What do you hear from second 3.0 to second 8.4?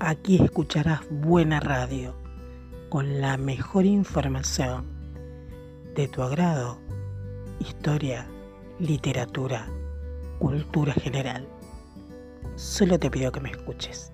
la mejor información de tu agrado, historia,